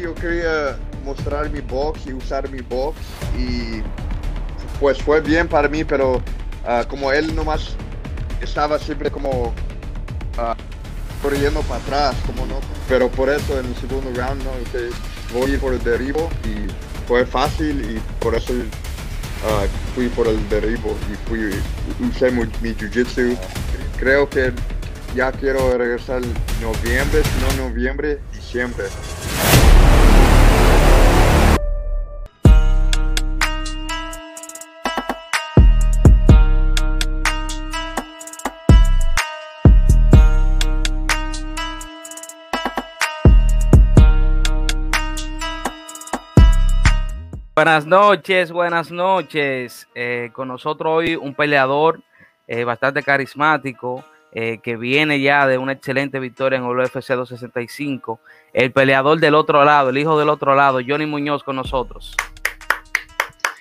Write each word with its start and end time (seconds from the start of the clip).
yo 0.00 0.14
quería 0.14 0.76
mostrar 1.04 1.50
mi 1.50 1.60
box 1.60 2.06
y 2.06 2.12
usar 2.12 2.48
mi 2.50 2.60
box 2.60 2.98
y 3.38 3.82
pues 4.78 5.00
fue 5.02 5.20
bien 5.20 5.48
para 5.48 5.68
mí, 5.68 5.84
pero 5.84 6.22
ah, 6.66 6.84
como 6.88 7.12
él 7.12 7.34
nomás 7.34 7.76
estaba 8.40 8.78
siempre 8.78 9.10
como 9.10 9.52
ah, 10.38 10.56
corriendo 11.22 11.60
para 11.62 11.80
atrás, 11.82 12.16
como 12.26 12.46
no, 12.46 12.60
pero 12.88 13.08
por 13.10 13.28
eso 13.28 13.58
en 13.60 13.66
el 13.66 13.76
segundo 13.76 14.10
round 14.14 14.42
no, 14.42 14.50
voy 15.38 15.56
por 15.58 15.74
el 15.74 15.82
derribo 15.82 16.30
y 16.44 16.70
fue 17.06 17.26
fácil 17.26 17.96
y 17.96 18.22
por 18.22 18.34
eso 18.34 18.54
ah, 19.44 19.66
fui 19.94 20.08
por 20.08 20.26
el 20.26 20.48
derribo 20.48 20.96
y 21.12 21.28
fui, 21.28 21.50
usé 22.08 22.30
mi, 22.30 22.44
mi 22.62 22.74
jiu-jitsu. 22.74 23.36
Creo 23.98 24.30
que 24.30 24.52
ya 25.14 25.30
quiero 25.32 25.76
regresar 25.76 26.22
en 26.22 26.32
noviembre, 26.62 27.22
no 27.40 27.68
noviembre, 27.68 28.18
diciembre. 28.32 28.86
Buenas 47.60 47.84
noches, 47.84 48.52
buenas 48.52 48.90
noches. 48.90 49.86
Eh, 49.94 50.30
con 50.32 50.48
nosotros 50.48 50.90
hoy 50.90 51.14
un 51.14 51.34
peleador 51.34 52.00
eh, 52.48 52.64
bastante 52.64 53.02
carismático 53.02 54.02
eh, 54.32 54.60
que 54.62 54.78
viene 54.78 55.20
ya 55.20 55.46
de 55.46 55.58
una 55.58 55.72
excelente 55.72 56.18
victoria 56.20 56.58
en 56.58 56.64
el 56.64 56.70
UFC 56.70 57.08
265. 57.08 58.18
El 58.54 58.72
peleador 58.72 59.20
del 59.20 59.34
otro 59.34 59.62
lado, 59.62 59.90
el 59.90 59.98
hijo 59.98 60.18
del 60.18 60.30
otro 60.30 60.54
lado, 60.54 60.80
Johnny 60.88 61.04
Muñoz 61.04 61.44
con 61.44 61.56
nosotros. 61.56 62.16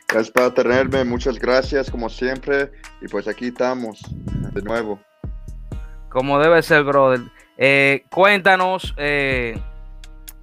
Gracias 0.07 0.31
por 0.31 0.53
tenerme, 0.53 1.03
muchas 1.03 1.37
gracias 1.37 1.91
como 1.91 2.07
siempre. 2.07 2.71
Y 3.01 3.09
pues 3.09 3.27
aquí 3.27 3.47
estamos 3.47 3.99
de 4.53 4.61
nuevo. 4.61 4.97
Como 6.07 6.39
debe 6.39 6.61
ser, 6.61 6.85
brother. 6.85 7.19
cuéntanos 8.09 8.95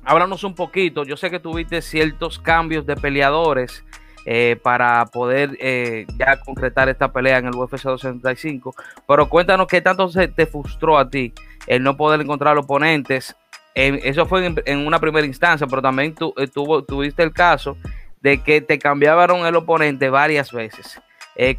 háblanos 0.07 0.45
un 0.45 0.55
poquito. 0.55 1.05
Yo 1.05 1.17
sé 1.17 1.31
que 1.31 1.41
tuviste 1.41 1.83
ciertos 1.83 2.39
cambios 2.39 2.87
de 2.87 2.97
peleadores 2.97 3.85
eh, 4.25 4.59
para 4.63 5.05
poder 5.07 5.57
eh, 5.61 6.07
ya 6.19 6.41
concretar 6.41 6.89
esta 6.89 7.13
pelea 7.13 7.39
en 7.39 7.47
el 7.47 7.55
UFC 7.55 7.83
265, 7.83 8.75
pero 9.07 9.29
cuéntanos 9.29 9.67
qué 9.67 9.81
tanto 9.81 10.09
se 10.09 10.29
te 10.29 10.47
frustró 10.47 10.98
a 10.98 11.11
ti 11.11 11.33
el 11.67 11.83
no 11.83 11.97
poder 11.97 12.21
encontrar 12.21 12.57
oponentes. 12.57 13.37
eso 13.75 14.27
fue 14.27 14.55
en, 14.65 14.87
una 14.87 14.98
primera 14.98 15.27
instancia, 15.27 15.67
pero 15.67 15.83
también 15.83 16.15
eh, 16.39 16.48
tuviste 16.48 17.23
el 17.23 17.33
caso 17.33 17.77
de 18.20 18.43
que 18.43 18.61
te 18.61 18.79
cambiaron 18.79 19.45
el 19.45 19.57
oponente 19.57 20.09
varias 20.09 20.51
veces. 20.51 21.01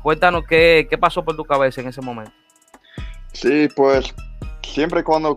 cuéntanos 0.01 0.45
qué, 0.47 0.87
qué 0.89 0.97
pasó 0.97 1.23
por 1.23 1.35
tu 1.35 1.45
cabeza 1.45 1.81
en 1.81 1.89
ese 1.89 2.01
momento. 2.01 2.31
Sí, 3.33 3.67
pues 3.75 4.13
siempre 4.61 5.03
cuando 5.03 5.35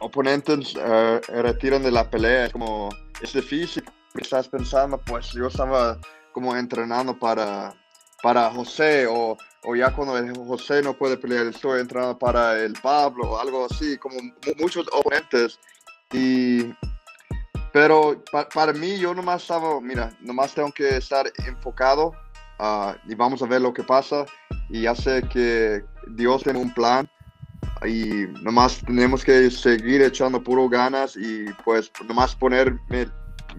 oponentes 0.00 0.74
uh, 0.76 1.20
retiran 1.42 1.82
de 1.82 1.90
la 1.90 2.08
pelea, 2.10 2.50
como, 2.50 2.88
es 3.20 3.32
difícil, 3.32 3.84
estás 4.14 4.48
pensando, 4.48 4.98
pues 4.98 5.32
yo 5.32 5.46
estaba 5.46 5.98
como 6.32 6.56
entrenando 6.56 7.18
para, 7.18 7.74
para 8.22 8.50
José 8.50 9.06
o, 9.06 9.36
o 9.64 9.76
ya 9.76 9.92
cuando 9.92 10.44
José 10.44 10.82
no 10.82 10.94
puede 10.94 11.16
pelear, 11.16 11.46
estoy 11.46 11.80
entrenando 11.80 12.18
para 12.18 12.58
el 12.58 12.72
Pablo 12.74 13.32
o 13.32 13.38
algo 13.38 13.66
así, 13.70 13.96
como 13.98 14.16
muchos 14.58 14.86
oponentes. 14.92 15.58
Y, 16.12 16.74
pero 17.72 18.22
para 18.52 18.72
mí 18.72 18.98
yo 18.98 19.14
nomás 19.14 19.42
estaba, 19.42 19.80
mira, 19.80 20.10
nomás 20.20 20.54
tengo 20.54 20.72
que 20.72 20.96
estar 20.96 21.30
enfocado 21.46 22.12
uh, 22.58 22.92
y 23.06 23.14
vamos 23.14 23.42
a 23.42 23.46
ver 23.46 23.60
lo 23.60 23.72
que 23.72 23.82
pasa. 23.82 24.24
Y 24.70 24.82
ya 24.82 24.94
sé 24.94 25.22
que 25.28 25.84
Dios 26.08 26.42
tiene 26.42 26.58
un 26.58 26.72
plan 26.72 27.08
y 27.86 28.26
nomás 28.42 28.80
tenemos 28.84 29.24
que 29.24 29.50
seguir 29.50 30.02
echando 30.02 30.42
puro 30.42 30.68
ganas 30.68 31.16
y 31.16 31.46
pues 31.64 31.90
nomás 32.06 32.34
ponerme 32.34 33.08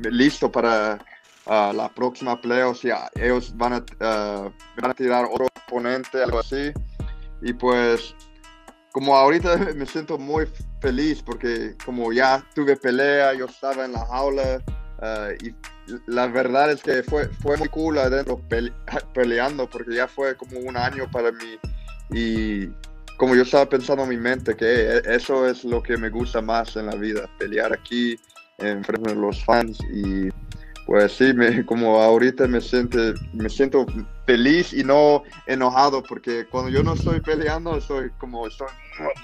listo 0.09 0.51
para 0.51 0.99
uh, 1.45 1.73
la 1.73 1.89
próxima 1.93 2.39
play, 2.39 2.61
o 2.61 2.75
sea, 2.75 3.09
ellos 3.15 3.55
van 3.55 3.73
a, 3.73 3.77
uh, 3.77 4.51
van 4.79 4.91
a 4.91 4.93
tirar 4.93 5.25
otro 5.25 5.47
oponente, 5.67 6.21
algo 6.21 6.39
así. 6.39 6.71
Y 7.41 7.53
pues 7.53 8.15
como 8.91 9.15
ahorita 9.15 9.57
me 9.75 9.85
siento 9.85 10.17
muy 10.17 10.47
feliz 10.81 11.21
porque 11.23 11.75
como 11.83 12.13
ya 12.13 12.45
tuve 12.53 12.75
pelea, 12.75 13.33
yo 13.33 13.45
estaba 13.45 13.85
en 13.85 13.93
la 13.93 14.05
jaula 14.05 14.61
uh, 15.01 15.45
y 15.45 15.55
la 16.07 16.27
verdad 16.27 16.71
es 16.71 16.83
que 16.83 17.03
fue, 17.03 17.27
fue 17.41 17.57
muy 17.57 17.69
cool 17.69 17.97
adentro 17.97 18.39
peleando 19.13 19.69
porque 19.69 19.95
ya 19.95 20.07
fue 20.07 20.35
como 20.35 20.59
un 20.59 20.77
año 20.77 21.09
para 21.09 21.31
mí 21.31 21.57
y 22.11 22.67
como 23.21 23.35
yo 23.35 23.43
estaba 23.43 23.69
pensando 23.69 24.01
en 24.01 24.09
mi 24.09 24.17
mente, 24.17 24.55
que 24.55 24.65
e, 24.65 25.01
eso 25.05 25.47
es 25.47 25.63
lo 25.63 25.83
que 25.83 25.95
me 25.95 26.09
gusta 26.09 26.41
más 26.41 26.75
en 26.75 26.87
la 26.87 26.95
vida, 26.95 27.29
pelear 27.37 27.71
aquí 27.71 28.19
en 28.57 28.83
frente 28.83 29.13
de 29.13 29.15
los 29.15 29.45
fans 29.45 29.77
y 29.93 30.29
pues 30.87 31.11
sí, 31.11 31.31
me, 31.31 31.63
como 31.67 32.01
ahorita 32.01 32.47
me 32.47 32.59
siento, 32.59 32.97
me 33.33 33.47
siento 33.47 33.85
feliz 34.25 34.73
y 34.73 34.83
no 34.83 35.21
enojado 35.45 36.01
porque 36.01 36.47
cuando 36.47 36.71
yo 36.71 36.81
no 36.81 36.95
estoy 36.95 37.21
peleando 37.21 37.77
estoy 37.77 38.09
como 38.17 38.47
estoy 38.47 38.69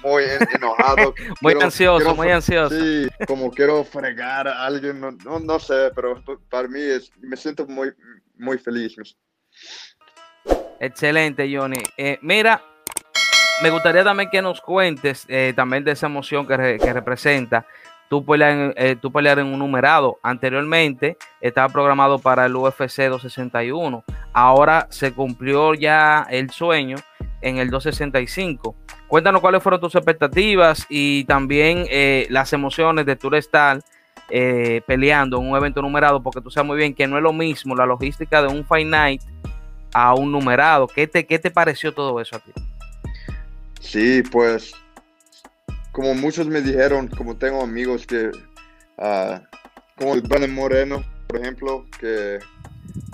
muy 0.03 0.25
enojado. 0.53 1.15
muy 1.41 1.55
ansioso, 1.59 2.13
muy 2.13 2.29
ansioso. 2.29 2.79
Sí, 2.79 3.07
como 3.25 3.49
quiero 3.49 3.83
fregar 3.83 4.47
a 4.47 4.63
alguien, 4.63 4.99
no, 5.01 5.39
no, 5.39 5.59
sé, 5.59 5.89
pero 5.95 6.23
para 6.51 6.67
mí 6.67 6.81
es, 6.81 7.11
me 7.19 7.35
siento 7.35 7.65
muy, 7.65 7.91
muy 8.35 8.59
feliz. 8.59 8.95
Excelente, 10.79 11.49
Johnny. 11.51 11.81
Eh, 11.97 12.19
mira, 12.21 12.61
me 13.61 13.71
gustaría 13.71 14.03
también 14.03 14.29
que 14.29 14.41
nos 14.41 14.61
cuentes 14.61 15.25
eh, 15.27 15.53
también 15.55 15.83
de 15.83 15.91
esa 15.91 16.05
emoción 16.05 16.45
que, 16.45 16.77
representa 16.77 17.65
tú 18.07 18.23
pelear, 18.23 18.73
eh, 18.77 18.95
pelear 19.11 19.39
en 19.39 19.47
un 19.47 19.59
numerado. 19.59 20.19
Anteriormente 20.21 21.17
estaba 21.41 21.67
programado 21.69 22.19
para 22.19 22.45
el 22.45 22.55
UFC 22.55 23.09
261. 23.09 24.03
Ahora 24.31 24.87
se 24.91 25.11
cumplió 25.11 25.73
ya 25.73 26.27
el 26.29 26.51
sueño 26.51 26.97
en 27.41 27.57
el 27.57 27.69
265. 27.71 28.75
Cuéntanos 29.07 29.41
cuáles 29.41 29.63
fueron 29.63 29.81
tus 29.81 29.95
expectativas 29.95 30.85
y 30.89 31.23
también 31.23 31.85
eh, 31.89 32.27
las 32.29 32.53
emociones 32.53 33.05
de 33.05 33.15
tu 33.15 33.33
estar 33.33 33.81
peleando 34.85 35.39
en 35.39 35.49
un 35.49 35.55
evento 35.55 35.81
numerado, 35.81 36.21
porque 36.21 36.41
tú 36.41 36.51
sabes 36.51 36.67
muy 36.67 36.77
bien 36.77 36.93
que 36.93 37.07
no 37.07 37.15
es 37.15 37.23
lo 37.23 37.31
mismo 37.31 37.73
la 37.75 37.85
logística 37.85 38.41
de 38.41 38.49
un 38.49 38.65
Fight 38.65 38.85
Night 38.85 39.21
a 39.93 40.13
un 40.13 40.33
numerado. 40.33 40.85
¿Qué 40.85 41.07
te, 41.07 41.25
qué 41.25 41.39
te 41.39 41.49
pareció 41.49 41.93
todo 41.93 42.19
eso 42.19 42.35
a 42.35 42.39
ti? 42.39 42.51
Sí, 43.79 44.23
pues 44.31 44.73
como 45.91 46.13
muchos 46.13 46.45
me 46.47 46.61
dijeron, 46.61 47.07
como 47.07 47.35
tengo 47.35 47.63
amigos 47.63 48.05
que, 48.05 48.27
uh, 48.97 49.39
como 49.97 50.13
el 50.13 50.21
Brandon 50.21 50.53
Moreno, 50.53 51.03
por 51.27 51.41
ejemplo, 51.41 51.85
que 51.99 52.39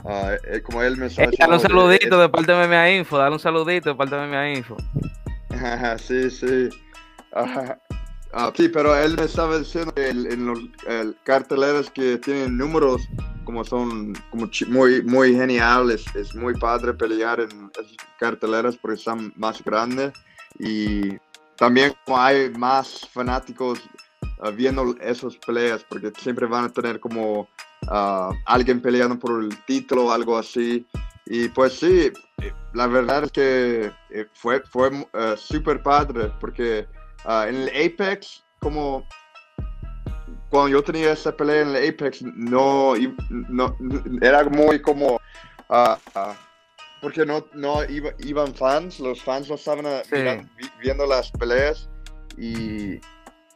uh, 0.04 0.62
como 0.64 0.84
él 0.84 0.98
me 0.98 1.10
sabe. 1.10 1.32
dale 1.40 1.54
un 1.54 1.60
saludito 1.62 2.20
de, 2.20 2.28
parte 2.28 2.52
de 2.52 2.68
mi 2.68 2.98
Info, 2.98 3.18
dale 3.18 3.34
un 3.34 3.40
saludito 3.40 3.90
de 3.90 3.96
parte 3.96 4.16
de 4.16 4.28
mi 4.28 4.58
Info. 4.58 4.76
sí, 5.98 6.30
sí. 6.30 6.70
Uh, 7.36 8.52
sí, 8.56 8.68
pero 8.68 8.96
él 9.00 9.16
me 9.16 9.24
estaba 9.24 9.60
diciendo 9.60 9.94
que 9.94 10.10
en 10.10 10.46
los 10.46 10.60
carteleros 11.24 11.90
que 11.90 12.18
tienen 12.18 12.58
números 12.58 13.02
como 13.46 13.64
son 13.64 14.14
como 14.30 14.50
muy 14.68 15.02
muy 15.04 15.36
geniales, 15.36 16.04
es 16.16 16.36
muy 16.36 16.54
padre 16.56 16.94
pelear 16.94 17.40
en 17.40 17.70
esas 17.74 17.96
carteleras 18.20 18.76
porque 18.78 18.98
están 18.98 19.32
más 19.36 19.64
grandes 19.64 20.12
y 20.60 21.18
también 21.56 21.94
hay 22.08 22.50
más 22.52 23.08
fanáticos 23.12 23.80
uh, 24.40 24.52
viendo 24.52 24.96
esos 25.02 25.38
peleas 25.38 25.86
porque 25.88 26.12
siempre 26.18 26.46
van 26.46 26.66
a 26.66 26.70
tener 26.70 27.00
como 27.00 27.42
uh, 27.42 28.34
alguien 28.46 28.82
peleando 28.82 29.18
por 29.18 29.44
el 29.44 29.58
título 29.66 30.06
o 30.06 30.12
algo 30.12 30.38
así. 30.38 30.86
Y 31.26 31.48
pues 31.50 31.80
sí 31.80 32.12
la 32.74 32.88
verdad 32.88 33.24
es 33.24 33.32
que 33.32 33.92
eh, 34.10 34.26
fue 34.34 34.62
fue 34.62 34.90
uh, 34.90 35.38
súper 35.38 35.82
padre 35.82 36.32
porque 36.40 36.86
en 37.26 37.56
el 37.56 37.70
Apex 37.70 38.44
como 38.60 39.08
cuando 40.50 40.70
yo 40.70 40.84
tenía 40.84 41.14
esa 41.14 41.36
pelea 41.36 41.62
en 41.62 41.70
el 41.70 41.90
Apex 41.90 42.22
no, 42.22 42.96
no 43.30 43.78
era 44.22 44.44
muy 44.44 44.82
como 44.82 45.22
porque 47.04 47.26
no, 47.26 47.46
no 47.54 47.82
iban 48.20 48.56
fans, 48.56 49.00
los 49.02 49.22
fans 49.22 49.50
no 49.50 49.56
estaban 49.56 49.86
eh, 49.86 50.42
viendo 50.82 51.06
las 51.06 51.30
peleas 51.32 51.90
y 52.38 53.00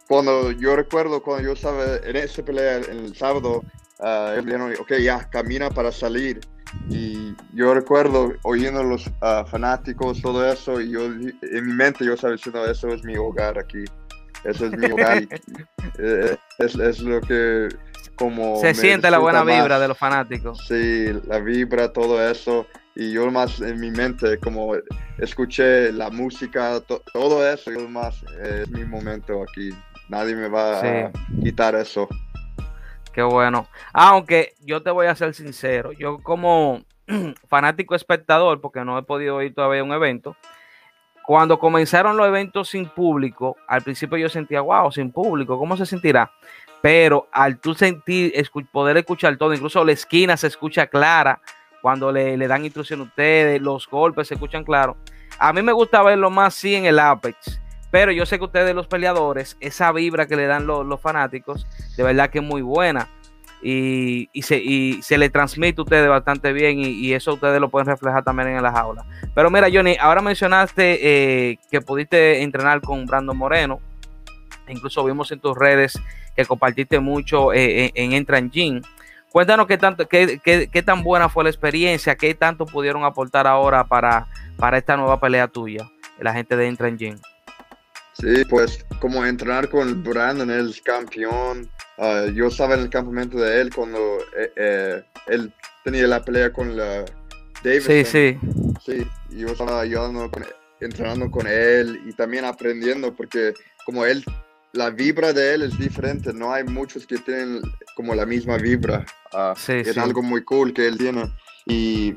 cuando 0.08 0.52
yo 0.52 0.76
recuerdo 0.76 1.24
cuando 1.24 1.46
yo 1.46 1.54
estaba 1.54 1.96
en 2.04 2.16
esa 2.18 2.44
pelea 2.44 2.78
el 2.78 3.16
sábado, 3.16 3.64
uh, 4.00 4.42
dijeron, 4.44 4.74
ok, 4.80 4.94
ya, 5.02 5.30
camina 5.30 5.70
para 5.70 5.92
salir. 5.92 6.42
Y 6.90 7.34
yo 7.54 7.74
recuerdo 7.74 8.34
oyendo 8.44 8.82
a 8.82 8.84
los 8.84 9.10
ah, 9.22 9.46
fanáticos, 9.50 10.22
todo 10.22 10.46
eso, 10.50 10.82
y 10.82 10.92
yo 10.92 11.06
en 11.06 11.66
mi 11.66 11.74
mente 11.74 12.06
yo 12.06 12.14
estaba 12.14 12.34
diciendo, 12.34 12.70
eso 12.70 12.90
es 12.90 13.04
mi 13.04 13.16
hogar 13.16 13.58
aquí, 13.58 13.86
eso 14.44 14.66
es 14.66 14.72
mi 14.74 14.92
hogar. 14.92 15.24
Eh, 16.00 16.38
es, 16.60 16.76
es, 16.76 17.00
lo 17.00 17.22
que 17.22 17.70
como... 18.18 18.60
Se 18.60 18.74
siente 18.74 19.10
la 19.12 19.20
buena 19.20 19.44
vibra 19.44 19.80
de 19.80 19.88
los 19.88 19.98
fanáticos. 19.98 20.66
Sí, 20.68 21.08
la 21.28 21.40
vibra, 21.40 21.94
todo 21.94 22.26
eso. 22.28 22.66
Y 22.96 23.12
yo 23.12 23.30
más 23.30 23.62
en 23.62 23.80
mi 23.80 23.92
mente, 23.92 24.40
como 24.40 24.74
escuché 25.20 25.92
la 25.92 26.10
música, 26.10 26.82
todo 27.14 27.48
eso, 27.48 27.72
yo 27.72 27.88
más 27.88 28.24
es 28.42 28.68
mi 28.70 28.84
momento 28.86 29.44
aquí. 29.44 29.70
Nadie 30.10 30.36
me 30.36 30.48
va 30.48 30.80
a 30.80 31.12
quitar 31.44 31.76
eso. 31.76 32.08
Qué 33.14 33.22
bueno. 33.22 33.68
Aunque 33.94 34.54
yo 34.62 34.82
te 34.82 34.90
voy 34.90 35.08
a 35.08 35.16
ser 35.16 35.34
sincero, 35.34 35.92
yo 35.92 36.20
como 36.20 36.84
fanático 37.48 37.96
espectador, 37.96 38.62
porque 38.62 38.84
no 38.84 38.98
he 38.98 39.04
podido 39.04 39.42
ir 39.42 39.54
todavía 39.54 39.82
a 39.82 39.84
un 39.84 39.94
evento, 39.94 40.36
cuando 41.28 41.60
comenzaron 41.60 42.16
los 42.16 42.26
eventos 42.26 42.70
sin 42.70 42.88
público, 42.88 43.58
al 43.68 43.82
principio 43.82 44.18
yo 44.18 44.30
sentía, 44.30 44.62
wow, 44.62 44.90
sin 44.94 45.12
público, 45.12 45.60
¿cómo 45.60 45.76
se 45.76 45.86
sentirá? 45.86 46.32
Pero 46.82 47.28
al 47.34 47.60
tú 47.60 47.74
sentir, 47.74 48.32
poder 48.72 48.96
escuchar 48.96 49.36
todo, 49.36 49.54
incluso 49.54 49.84
la 49.84 49.92
esquina 49.92 50.38
se 50.38 50.48
escucha 50.48 50.88
clara, 50.88 51.42
cuando 51.82 52.14
le, 52.14 52.38
dan 52.48 52.64
instrucción 52.64 53.02
a 53.02 53.04
ustedes, 53.04 53.62
los 53.62 53.90
golpes 53.90 54.30
se 54.30 54.36
escuchan 54.36 54.64
claro. 54.64 54.96
A 55.38 55.52
mí 55.52 55.62
me 55.62 55.74
gusta 55.74 56.02
verlo 56.02 56.30
más 56.30 56.54
sí 56.54 56.76
en 56.76 56.86
el 56.86 56.98
Apex, 56.98 57.60
pero 57.92 58.14
yo 58.14 58.26
sé 58.26 58.38
que 58.38 58.46
ustedes 58.46 58.74
los 58.74 58.88
peleadores, 58.88 59.58
esa 59.60 59.92
vibra 59.92 60.28
que 60.28 60.38
le 60.38 60.48
dan 60.48 60.66
los, 60.66 60.86
los 60.86 61.02
fanáticos, 61.02 61.68
de 61.98 62.04
verdad 62.04 62.30
que 62.30 62.40
es 62.40 62.46
muy 62.46 62.62
buena 62.62 63.10
y, 63.62 64.30
se, 64.42 65.02
se 65.02 65.18
le 65.18 65.30
transmite 65.30 65.82
a 65.82 65.84
ustedes 65.84 66.08
bastante 66.08 66.54
bien 66.54 66.80
y, 66.80 67.14
eso 67.14 67.34
ustedes 67.34 67.60
lo 67.60 67.70
pueden 67.70 67.88
reflejar 67.88 68.24
también 68.24 68.50
en 68.50 68.62
las 68.62 68.76
aulas. 68.76 69.06
Pero 69.34 69.50
mira, 69.50 69.68
Johnny, 69.72 69.96
ahora 70.00 70.22
mencionaste 70.22 71.00
eh, 71.52 71.60
que 71.72 71.82
pudiste 71.82 72.42
entrenar 72.42 72.82
con 72.82 73.06
Brandon 73.06 73.38
Moreno. 73.38 73.80
Incluso 74.68 75.04
vimos 75.04 75.32
en 75.32 75.40
tus 75.40 75.58
redes 75.58 76.00
que 76.36 76.46
compartiste 76.46 77.00
mucho 77.00 77.54
eh, 77.54 77.92
en 77.96 78.14
Entran 78.14 78.52
Gym. 78.52 78.82
Cuéntanos 79.32 79.68
qué, 79.68 79.78
tanto, 79.78 80.08
qué, 80.08 80.40
qué, 80.44 80.84
tan 80.84 81.04
buena 81.04 81.30
fue 81.30 81.44
la 81.44 81.50
experiencia, 81.50 82.16
qué 82.16 82.34
tanto 82.34 82.66
pudieron 82.66 83.04
aportar 83.04 83.46
ahora 83.46 83.84
para, 83.84 84.28
para 84.58 84.78
esta 84.78 84.96
nueva 84.96 85.20
pelea 85.20 85.48
tuya, 85.48 85.88
la 86.20 86.34
gente 86.34 86.56
de 86.56 86.68
Entran 86.68 86.98
Gym. 86.98 87.18
Sí, 88.14 88.44
pues 88.50 88.86
como 89.00 89.24
entrenar 89.26 89.70
con 89.70 90.04
Brandon, 90.04 90.50
el 90.50 90.82
campeón, 90.82 91.70
Ah, 91.98 92.26
yo 92.34 92.48
estaba 92.48 92.76
en 92.76 92.82
el 92.82 92.90
campamento 92.90 93.38
de 93.40 93.62
él 93.62 93.74
cuando 93.74 94.20
eh, 94.38 94.52
eh, 94.56 95.04
él 95.28 95.52
tenía 95.84 96.08
la 96.08 96.24
pelea 96.24 96.54
con 96.54 96.78
la 96.78 97.06
Davidson. 97.64 98.06
Sí, 98.06 98.06
sí. 98.06 98.40
Sí, 98.86 99.08
yo 99.32 99.48
estaba 99.48 99.82
ayudando 99.82 100.30
entrenando 100.80 101.32
con 101.32 101.48
él 101.48 102.02
y 102.06 102.14
también 102.14 102.46
aprendiendo 102.46 103.16
porque 103.16 103.54
como 103.86 104.06
él, 104.06 104.24
la 104.74 104.90
vibra 104.90 105.34
de 105.34 105.56
él 105.56 105.64
es 105.64 105.78
diferente, 105.78 106.34
no 106.34 106.54
hay 106.54 106.64
muchos 106.64 107.08
que 107.08 107.18
tienen 107.18 107.62
como 107.96 108.14
la 108.14 108.26
misma 108.26 108.58
vibra. 108.58 109.06
Uh, 109.34 109.72
es 109.72 109.98
algo 109.98 110.22
muy 110.22 110.44
cool 110.44 110.74
que 110.74 110.88
él 110.88 110.98
tiene. 110.98 111.34
Y 111.66 112.16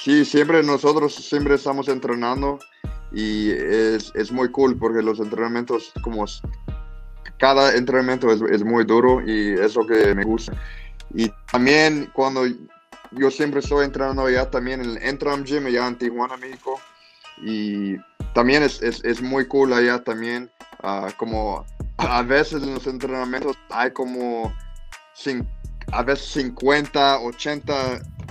sí, 0.00 0.24
siempre 0.24 0.62
nosotros 0.62 1.14
siempre 1.14 1.56
estamos 1.56 1.88
entrenando 1.88 2.58
y 3.10 3.50
es, 3.50 4.12
es 4.14 4.30
muy 4.30 4.50
cool 4.50 4.78
porque 4.78 5.02
los 5.02 5.18
entrenamientos 5.18 5.92
como 6.02 6.24
cada 7.42 7.74
entrenamiento 7.74 8.30
es, 8.30 8.62
muy 8.62 8.84
duro 8.84 9.20
y 9.20 9.54
es 9.54 9.74
lo 9.74 9.84
que 9.84 10.14
me 10.14 10.22
gusta. 10.22 10.52
Y 11.12 11.28
también 11.50 12.08
cuando 12.12 12.44
yo 13.10 13.32
siempre 13.32 13.58
estoy 13.58 13.84
entrenando 13.84 14.26
allá 14.26 14.48
también 14.48 14.80
en 14.80 14.90
el 14.90 14.98
Entram 14.98 15.42
Gym 15.42 15.66
allá 15.66 15.88
en 15.88 15.98
Tijuana, 15.98 16.36
México. 16.36 16.80
Y 17.44 17.96
también 18.32 18.62
es, 18.62 18.80
es, 18.80 19.20
muy 19.20 19.48
cool 19.48 19.72
allá 19.72 20.04
también. 20.04 20.52
Ah, 20.84 21.08
como 21.16 21.66
a 21.98 22.22
veces 22.22 22.62
en 22.62 22.74
los 22.74 22.86
entrenamientos 22.86 23.58
hay 23.70 23.90
como 23.90 24.54
a 25.90 26.02
veces 26.04 26.26
50, 26.26 27.18
80 27.22 27.74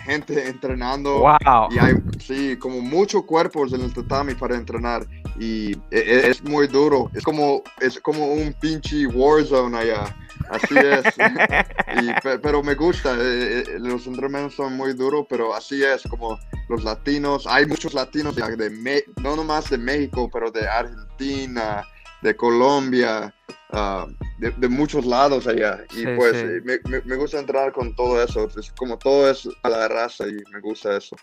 gente 0.06 0.48
entrenando. 0.48 1.20
Wow. 1.20 1.68
Y 1.70 1.80
hay, 1.80 1.96
sí, 2.26 2.56
como 2.58 2.80
muchos 2.80 3.26
cuerpos 3.26 3.74
en 3.74 3.82
el 3.82 3.94
tatami 3.94 4.36
para 4.36 4.56
entrenar. 4.56 5.06
Y 5.40 5.72
e, 5.72 5.78
e, 5.92 6.30
es, 6.30 6.44
muy 6.44 6.68
duro. 6.68 7.10
Es 7.14 7.24
como, 7.24 7.64
es 7.80 8.00
como 8.00 8.34
un 8.34 8.54
pinche 8.54 9.08
Warzone 9.08 9.78
allá. 9.78 10.16
Así 10.50 10.76
es. 10.78 11.04
pero 12.42 12.62
me 12.64 12.76
gusta. 12.76 13.16
Eh, 13.16 13.64
eh, 13.66 13.66
los 13.80 14.06
entrenamientos 14.08 14.56
son 14.56 14.76
muy 14.76 14.94
duros, 14.94 15.26
pero 15.30 15.54
así 15.54 15.84
es. 15.84 16.04
Como 16.04 16.40
los 16.70 16.84
latinos. 16.84 17.48
Hay 17.48 17.66
muchos 17.66 17.94
latinos, 17.94 18.36
de, 18.36 19.06
no 19.22 19.36
nomás 19.36 19.70
de 19.70 19.78
México, 19.78 20.30
pero 20.32 20.52
de 20.52 20.68
Argentina, 20.68 21.86
de 22.22 22.36
Colombia. 22.36 23.34
Ah, 23.74 24.06
de, 24.38 24.68
muchos 24.68 25.06
lados 25.06 25.48
allá. 25.48 25.80
Y 25.96 26.06
pues 26.18 26.46
Me, 26.64 27.16
gusta 27.16 27.40
entrar 27.40 27.72
con 27.72 27.96
todo 27.96 28.22
eso. 28.22 28.50
Es 28.60 28.72
como 28.74 28.98
todo 28.98 29.30
es 29.30 29.48
a 29.64 29.70
la 29.70 29.88
raza 29.88 30.28
y 30.28 30.38
me 30.52 30.60
gusta 30.60 30.98
eso. 30.98 31.16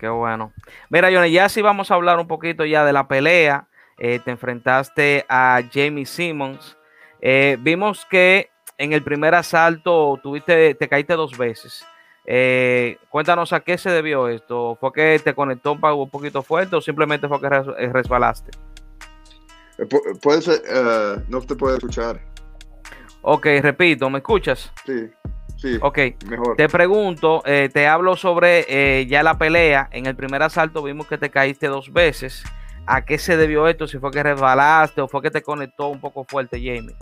Qué 0.00 0.08
bueno. 0.08 0.54
Mira, 0.88 1.10
Johnny, 1.12 1.30
ya 1.30 1.50
sí 1.50 1.60
vamos 1.60 1.90
a 1.90 1.94
hablar 1.94 2.18
un 2.18 2.26
poquito 2.26 2.64
ya 2.64 2.86
de 2.86 2.92
la 2.94 3.06
pelea. 3.06 3.68
Eh, 3.98 4.18
te 4.24 4.30
enfrentaste 4.30 5.26
a 5.28 5.60
Jamie 5.70 6.06
Simmons. 6.06 6.78
Eh, 7.20 7.58
vimos 7.60 8.06
que 8.06 8.48
en 8.78 8.94
el 8.94 9.02
primer 9.02 9.34
asalto 9.34 10.18
tuviste, 10.22 10.74
te 10.74 10.88
caíste 10.88 11.12
dos 11.12 11.36
veces. 11.36 11.84
Eh, 12.24 12.96
cuéntanos 13.10 13.52
a 13.52 13.60
qué 13.60 13.76
se 13.76 13.90
debió 13.90 14.28
esto. 14.28 14.78
¿Fue 14.80 14.90
que 14.90 15.20
te 15.22 15.34
conectó 15.34 15.72
un 15.72 16.08
poquito 16.08 16.42
fuerte 16.42 16.76
o 16.76 16.80
simplemente 16.80 17.28
fue 17.28 17.38
que 17.38 17.50
resbalaste? 17.92 18.52
Puede 20.22 20.40
ser, 20.40 20.62
no 21.28 21.42
te 21.42 21.54
puedo 21.56 21.76
escuchar. 21.76 22.22
Ok, 23.20 23.46
repito, 23.60 24.08
¿me 24.08 24.20
escuchas? 24.20 24.72
Sí. 24.86 25.10
Sí, 25.60 25.78
ok, 25.80 25.98
mejor. 26.26 26.56
Te 26.56 26.68
pregunto, 26.68 27.42
eh, 27.44 27.68
te 27.72 27.86
hablo 27.86 28.16
sobre 28.16 28.64
eh, 28.68 29.06
ya 29.06 29.22
la 29.22 29.36
pelea. 29.36 29.88
En 29.92 30.06
el 30.06 30.16
primer 30.16 30.42
asalto 30.42 30.82
vimos 30.82 31.06
que 31.06 31.18
te 31.18 31.28
caíste 31.28 31.66
dos 31.66 31.92
veces. 31.92 32.42
¿A 32.86 33.04
qué 33.04 33.18
se 33.18 33.36
debió 33.36 33.68
esto? 33.68 33.86
Si 33.86 33.98
fue 33.98 34.10
que 34.10 34.22
resbalaste 34.22 35.02
o 35.02 35.08
fue 35.08 35.20
que 35.20 35.30
te 35.30 35.42
conectó 35.42 35.88
un 35.88 36.00
poco 36.00 36.24
fuerte, 36.24 36.56
Jamie. 36.56 36.96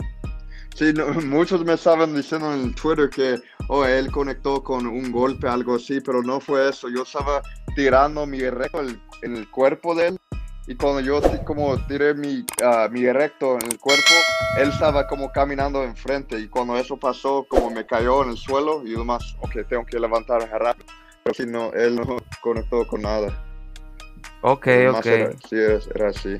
Sí, 0.75 0.93
muchos 1.25 1.63
me 1.63 1.73
estaban 1.73 2.13
diciendo 2.13 2.53
en 2.53 2.75
Twitter 2.75 3.09
que 3.09 3.39
oh, 3.69 3.85
él 3.85 4.11
conectó 4.11 4.61
con 4.61 4.85
un 4.85 5.09
golpe, 5.09 5.47
algo 5.47 5.75
así, 5.75 6.01
pero 6.01 6.21
no 6.21 6.41
fue 6.41 6.67
eso. 6.67 6.89
Yo 6.89 7.03
estaba 7.03 7.41
tirando 7.75 8.25
mi 8.25 8.41
récord 8.49 8.89
en 9.21 9.37
el 9.37 9.49
cuerpo 9.49 9.95
de 9.95 10.09
él 10.09 10.19
y 10.69 10.75
cuando 10.75 10.99
yo 10.99 11.19
como 11.45 11.75
tiré 11.87 12.13
mi, 12.13 12.45
uh, 12.61 12.91
mi 12.91 13.11
recto 13.11 13.55
en 13.55 13.71
el 13.71 13.79
cuerpo, 13.79 14.13
él 14.55 14.69
estaba 14.69 15.07
como 15.07 15.31
caminando 15.31 15.83
enfrente 15.83 16.39
y 16.39 16.47
cuando 16.47 16.77
eso 16.77 16.95
pasó, 16.95 17.43
como 17.49 17.71
me 17.71 17.87
cayó 17.87 18.23
en 18.23 18.29
el 18.29 18.37
suelo 18.37 18.83
y 18.85 18.91
demás, 18.91 19.35
ok, 19.39 19.67
tengo 19.67 19.83
que 19.83 19.99
levantar 19.99 20.47
rápido. 20.47 20.85
Pero 21.23 21.33
si 21.33 21.47
no, 21.47 21.73
él 21.73 21.95
no 21.95 22.17
conectó 22.41 22.85
con 22.85 23.01
nada. 23.01 23.33
Ok, 24.41 24.67
ok. 24.93 25.07
sí, 25.49 25.55
era 25.95 26.09
así. 26.09 26.37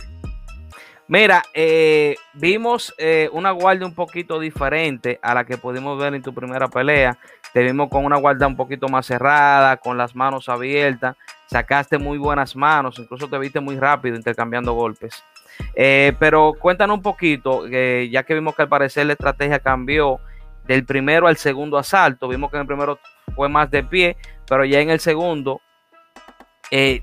Mira, 1.07 1.41
eh, 1.55 2.15
vimos 2.33 2.93
eh, 2.99 3.31
una 3.33 3.49
guardia 3.49 3.87
un 3.87 3.95
poquito 3.95 4.39
diferente 4.39 5.19
a 5.23 5.33
la 5.33 5.43
que 5.43 5.57
pudimos 5.57 5.99
ver 5.99 6.13
en 6.13 6.21
tu 6.21 6.35
primera 6.35 6.67
pelea. 6.67 7.17
Te 7.51 7.63
vimos 7.63 7.89
con 7.89 8.05
una 8.05 8.17
guardia 8.17 8.45
un 8.45 8.55
poquito 8.55 8.89
más 8.89 9.07
cerrada, 9.07 9.77
con 9.77 9.97
las 9.97 10.15
manos 10.15 10.49
abiertas. 10.49 11.15
Sacaste 11.49 11.97
muy 11.97 12.17
buenas 12.17 12.55
manos, 12.55 12.99
incluso 12.99 13.27
te 13.27 13.37
viste 13.39 13.59
muy 13.59 13.77
rápido 13.77 14.15
intercambiando 14.15 14.73
golpes. 14.73 15.23
Eh, 15.75 16.13
pero 16.19 16.53
cuéntanos 16.59 16.97
un 16.97 17.03
poquito, 17.03 17.67
ya 17.67 18.23
que 18.23 18.33
vimos 18.33 18.55
que 18.55 18.61
al 18.61 18.69
parecer 18.69 19.07
la 19.07 19.13
estrategia 19.13 19.59
cambió 19.59 20.19
del 20.67 20.85
primero 20.85 21.27
al 21.27 21.37
segundo 21.37 21.77
asalto. 21.77 22.27
Vimos 22.27 22.51
que 22.51 22.57
en 22.57 22.61
el 22.61 22.67
primero 22.67 22.99
fue 23.35 23.49
más 23.49 23.71
de 23.71 23.83
pie, 23.83 24.15
pero 24.47 24.63
ya 24.63 24.79
en 24.79 24.91
el 24.91 24.99
segundo 24.99 25.61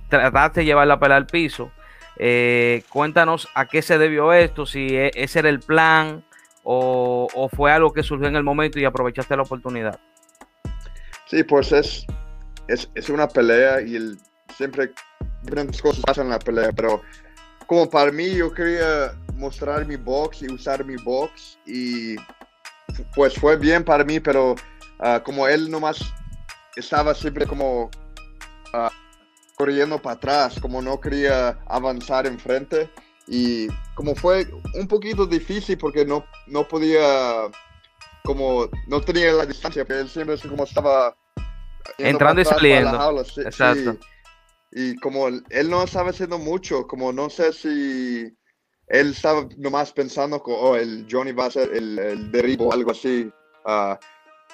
trataste 0.09 0.61
de 0.61 0.67
llevar 0.67 0.87
la 0.87 0.99
pelea 0.99 1.17
al 1.17 1.27
piso. 1.27 1.73
Eh, 2.19 2.83
cuéntanos 2.89 3.49
a 3.55 3.67
qué 3.67 3.83
se 3.83 3.99
debió 3.99 4.33
esto, 4.33 4.65
si 4.65 4.97
e, 4.97 5.11
ese 5.15 5.41
era 5.41 5.49
el 5.51 5.61
plan 5.61 6.25
o, 6.63 7.49
fue 7.55 7.71
algo 7.71 7.93
que 7.93 8.03
surgió 8.03 8.27
en 8.27 8.37
el 8.37 8.43
momento 8.43 8.81
y 8.81 8.85
aprovechaste 8.85 9.37
la 9.37 9.43
oportunidad. 9.43 10.01
Sí, 11.27 11.45
pues 11.45 11.73
es, 11.73 12.07
es, 12.69 13.09
una 13.09 13.29
pelea 13.29 13.83
y 13.83 13.97
el, 13.97 14.19
siempre 14.57 14.93
diferentes 15.43 15.81
cosas 15.81 16.03
pasan 16.05 16.27
en 16.27 16.31
la 16.31 16.39
pelea, 16.39 16.73
pero 16.73 17.03
como 17.67 17.89
para 17.89 18.11
mí 18.13 18.31
yo 18.35 18.53
quería 18.53 19.13
mostrar 19.35 19.87
mi 19.87 19.97
box 19.97 20.43
y 20.43 20.53
usar 20.53 20.85
mi 20.85 20.97
box 20.97 21.59
y 21.67 22.17
pues 23.15 23.35
fue 23.35 23.57
bien 23.57 23.85
para 23.85 24.05
mí, 24.05 24.21
pero 24.21 24.55
ah, 25.01 25.21
como 25.25 25.47
él 25.47 25.71
nomás 25.71 25.99
estaba 26.77 27.15
siempre 27.15 27.47
como... 27.47 27.91
Uh, 28.73 29.07
corriendo 29.57 30.01
para 30.01 30.15
atrás, 30.17 30.61
como 30.61 30.81
no 30.81 31.01
quería 31.01 31.59
avanzar 31.67 32.27
enfrente. 32.27 32.89
Y 33.27 33.67
como 33.95 34.15
fue 34.15 34.47
un 34.75 34.87
poquito 34.87 35.27
difícil 35.27 35.77
porque 35.79 36.05
no, 36.05 36.25
no 36.47 36.69
podía, 36.69 37.51
como 38.23 38.69
no 38.87 39.01
tenía 39.01 39.33
la 39.33 39.47
distancia, 39.47 39.85
porque 39.85 40.03
él 40.03 40.09
siempre 40.09 40.39
como 40.49 40.63
estaba 40.63 41.17
entrando 41.99 42.43
y 42.43 42.45
saliendo. 42.45 43.25
Exacto. 43.39 43.99
Y 44.79 44.95
como 44.97 45.29
él 45.29 45.71
no 45.71 45.83
estaba 45.83 46.11
haciendo 46.11 46.37
mucho, 46.37 46.87
como 46.87 47.11
no 47.11 47.31
sé 47.31 47.51
si 47.55 48.31
él 48.89 49.11
estaba 49.13 49.49
nomás 49.57 49.91
pensando 49.91 50.43
que 50.43 50.53
oh, 50.53 50.77
el 50.77 51.07
Johnny 51.11 51.33
va 51.33 51.47
a 51.47 51.51
ser 51.51 51.75
el, 51.75 51.99
el 51.99 52.31
derribo 52.31 52.67
o 52.67 52.73
algo 52.75 52.91
así. 52.91 53.33
Uh, 53.65 53.97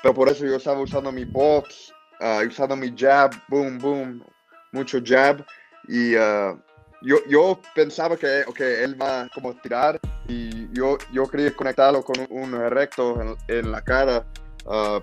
pero 0.01 0.15
por 0.15 0.29
eso 0.29 0.47
yo 0.47 0.55
estaba 0.55 0.79
usando 0.79 1.11
mi 1.11 1.25
box, 1.25 1.93
uh, 2.21 2.47
usando 2.47 2.77
mi 2.77 2.95
jab, 2.97 3.33
boom, 3.49 3.79
boom, 3.81 4.25
mucho 4.71 5.01
jab. 5.05 5.45
Y 5.89 6.15
uh, 6.15 6.57
yo, 7.03 7.17
yo 7.29 7.61
pensaba 7.75 8.17
que 8.17 8.45
okay, 8.47 8.85
él 8.85 8.95
va 9.03 9.29
como 9.35 9.53
tirar 9.57 9.99
y 10.29 10.73
yo, 10.73 10.99
yo 11.13 11.27
quería 11.27 11.53
conectarlo 11.53 12.05
con 12.05 12.25
un, 12.31 12.53
recto 12.71 13.21
en, 13.49 13.73
la 13.73 13.83
cara, 13.83 14.25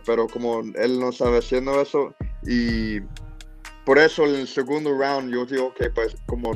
pero 0.06 0.28
como 0.30 0.62
él 0.62 0.98
no 0.98 1.10
estaba 1.10 1.40
haciendo 1.40 1.82
eso 1.82 2.16
y 2.48 3.02
por 3.90 3.98
eso 3.98 4.24
en 4.28 4.36
el 4.36 4.48
segundo 4.48 4.96
round 4.96 5.34
yo 5.34 5.48
digo 5.48 5.74
que 5.74 5.90
pues 5.90 6.16
como 6.28 6.52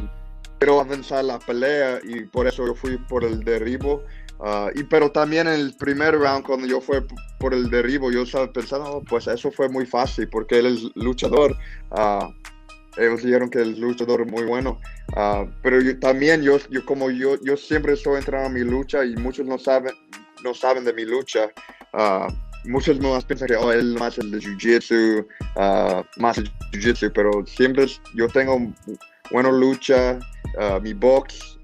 quiero 0.60 0.80
avanzar 0.80 1.26
la 1.26 1.40
pelea 1.40 2.00
y 2.04 2.26
por 2.26 2.46
eso 2.46 2.68
yo 2.68 2.76
fui 2.76 2.96
por 3.10 3.24
el 3.24 3.44
derribo. 3.44 4.04
Uh, 4.38 4.70
y 4.76 4.84
pero 4.84 5.12
también 5.12 5.48
en 5.48 5.56
el 5.56 5.76
primer 5.78 6.14
round 6.14 6.46
cuando 6.46 6.68
yo 6.68 6.80
fui 6.80 6.98
por 7.40 7.56
el 7.56 7.72
derribo 7.72 8.12
yo 8.12 8.22
estaba 8.22 8.54
pensando 8.54 8.98
oh, 8.98 9.04
pues 9.04 9.26
eso 9.26 9.52
fue 9.52 9.68
muy 9.68 9.88
fácil 9.88 10.30
porque 10.30 10.60
él 10.60 10.68
es 10.68 10.84
luchador 10.94 11.56
uh, 11.90 12.32
ellos 12.98 13.24
dijeron 13.24 13.50
que 13.50 13.60
el 13.60 13.80
luchador 13.80 14.30
muy 14.30 14.44
bueno 14.44 14.80
uh, 15.16 15.50
pero 15.64 15.82
yo, 15.82 15.98
también 16.00 16.44
yo, 16.44 16.58
yo 16.70 16.86
como 16.86 17.10
yo 17.10 17.38
yo 17.44 17.58
siempre 17.58 17.94
estoy 17.94 18.18
entrando 18.18 18.48
en 18.48 18.54
mi 18.54 18.72
lucha 18.72 19.06
y 19.06 19.16
muchos 19.16 19.48
no 19.48 19.58
saben 19.58 19.94
no 20.44 20.54
saben 20.54 20.84
de 20.84 20.94
mi 20.94 21.06
lucha 21.06 21.50
muchos 22.66 23.00
más 23.00 23.26
piensan 23.26 23.48
que 23.48 23.56
oh, 23.56 23.72
él 23.72 23.96
más 24.00 24.18
el 24.18 24.32
de 24.32 24.40
jiu-jitsu 24.40 25.26
más 26.18 26.38
el 26.38 26.52
jiu-jitsu 26.72 27.12
pero 27.14 27.46
siempre 27.46 27.86
yo 28.14 28.28
tengo 28.28 28.74
buena 29.32 29.52
lucha 29.52 30.20
mi 30.82 30.94
box 30.94 31.58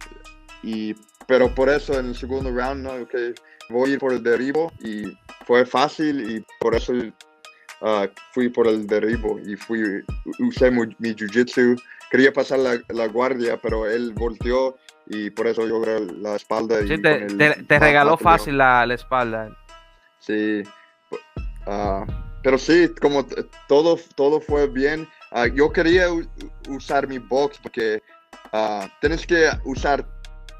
y 0.63 0.95
pero 1.29 1.53
por 1.53 1.69
eso 1.69 1.99
en 1.99 2.07
el 2.07 2.15
segundo 2.15 2.49
round, 2.51 2.83
¿no? 2.83 2.93
Okay, 3.03 3.35
voy 3.69 3.91
a 3.91 3.93
ir 3.93 3.99
por 3.99 4.11
el 4.11 4.23
derribo 4.23 4.73
y 4.79 5.15
fue 5.45 5.63
fácil 5.63 6.27
y 6.27 6.45
por 6.59 6.73
eso 6.73 6.91
uh, 6.93 8.07
fui 8.33 8.49
por 8.49 8.67
el 8.67 8.87
derribo 8.87 9.39
y 9.39 9.55
fui, 9.55 10.03
usé 10.39 10.71
mi, 10.71 11.13
jiu-jitsu. 11.13 11.79
Quería 12.09 12.33
pasar 12.33 12.57
la, 12.57 12.79
la, 12.87 13.07
guardia, 13.07 13.57
pero 13.61 13.85
él 13.85 14.11
volteó 14.15 14.75
y 15.05 15.29
por 15.29 15.45
eso 15.45 15.67
yo 15.67 15.79
la 16.19 16.35
espalda. 16.35 16.81
Sí, 16.81 16.99
te, 16.99 17.27
te, 17.67 17.79
regaló 17.79 18.17
fácil 18.17 18.57
la, 18.57 18.83
la, 18.87 18.95
espalda. 18.95 19.55
Sí, 20.17 20.63
uh, 21.69 22.05
pero 22.43 22.57
sí, 22.57 22.89
como 23.01 23.25
todo, 23.67 23.97
todo 24.15 24.41
fue 24.41 24.67
bien. 24.67 25.07
Uh, 25.31 25.45
yo 25.53 25.71
quería 25.71 26.07
usar 26.67 27.07
mi 27.07 27.19
box 27.19 27.59
porque 27.61 28.01
tienes 28.99 29.27
que 29.27 29.49
usar 29.63 30.07